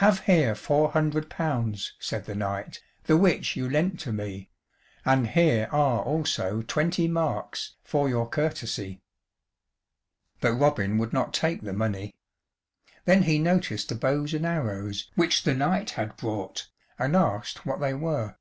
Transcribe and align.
"Have 0.00 0.20
here 0.20 0.54
four 0.54 0.92
hundred 0.92 1.28
pounds," 1.28 1.92
said 2.00 2.24
the 2.24 2.34
knight, 2.34 2.80
"The 3.04 3.18
which 3.18 3.56
you 3.56 3.68
lent 3.68 4.00
to 4.00 4.10
me; 4.10 4.48
And 5.04 5.26
here 5.26 5.68
are 5.70 6.00
also 6.00 6.62
twenty 6.62 7.06
marks 7.06 7.76
For 7.84 8.08
your 8.08 8.26
courtesie." 8.26 9.02
But 10.40 10.54
Robin 10.54 10.96
would 10.96 11.12
not 11.12 11.34
take 11.34 11.60
the 11.60 11.74
money. 11.74 12.14
Then 13.04 13.24
he 13.24 13.38
noticed 13.38 13.90
the 13.90 13.96
bows 13.96 14.32
and 14.32 14.46
arrows 14.46 15.10
which 15.14 15.42
the 15.42 15.52
knight 15.52 15.90
had 15.90 16.16
brought, 16.16 16.70
and 16.98 17.14
asked 17.14 17.66
what 17.66 17.80
they 17.80 17.92
were. 17.92 18.36